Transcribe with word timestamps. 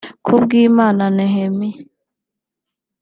Kubwimana 0.25 1.03
Nehemie 1.17 1.73